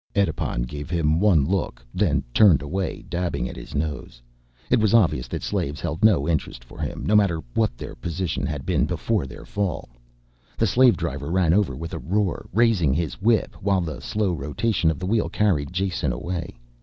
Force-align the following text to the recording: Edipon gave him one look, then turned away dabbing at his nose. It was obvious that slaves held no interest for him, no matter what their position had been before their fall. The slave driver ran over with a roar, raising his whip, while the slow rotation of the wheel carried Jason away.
Edipon 0.15 0.63
gave 0.63 0.89
him 0.89 1.19
one 1.19 1.45
look, 1.45 1.85
then 1.93 2.23
turned 2.33 2.63
away 2.63 3.03
dabbing 3.07 3.47
at 3.47 3.55
his 3.55 3.75
nose. 3.75 4.19
It 4.71 4.79
was 4.79 4.95
obvious 4.95 5.27
that 5.27 5.43
slaves 5.43 5.79
held 5.79 6.03
no 6.03 6.27
interest 6.27 6.63
for 6.63 6.79
him, 6.79 7.05
no 7.05 7.15
matter 7.15 7.41
what 7.53 7.77
their 7.77 7.93
position 7.93 8.47
had 8.47 8.65
been 8.65 8.87
before 8.87 9.27
their 9.27 9.45
fall. 9.45 9.89
The 10.57 10.65
slave 10.65 10.97
driver 10.97 11.29
ran 11.29 11.53
over 11.53 11.75
with 11.75 11.93
a 11.93 11.99
roar, 11.99 12.47
raising 12.51 12.95
his 12.95 13.21
whip, 13.21 13.55
while 13.61 13.81
the 13.81 13.99
slow 14.01 14.33
rotation 14.33 14.89
of 14.89 14.97
the 14.97 15.05
wheel 15.05 15.29
carried 15.29 15.71
Jason 15.71 16.11
away. 16.11 16.55